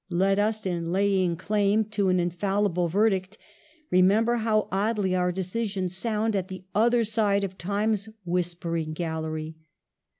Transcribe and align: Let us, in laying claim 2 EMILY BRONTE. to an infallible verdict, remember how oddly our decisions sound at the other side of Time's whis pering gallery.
Let 0.09 0.39
us, 0.39 0.65
in 0.65 0.91
laying 0.91 1.35
claim 1.35 1.83
2 1.83 1.83
EMILY 1.83 1.83
BRONTE. 1.83 1.91
to 1.91 2.09
an 2.09 2.19
infallible 2.19 2.87
verdict, 2.87 3.37
remember 3.91 4.37
how 4.37 4.67
oddly 4.71 5.13
our 5.13 5.31
decisions 5.31 5.95
sound 5.95 6.35
at 6.35 6.47
the 6.47 6.63
other 6.73 7.03
side 7.03 7.43
of 7.43 7.55
Time's 7.55 8.09
whis 8.25 8.55
pering 8.55 8.93
gallery. 8.93 9.57